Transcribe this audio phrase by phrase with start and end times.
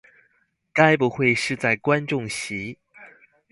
[0.73, 2.79] 該不會是在觀眾席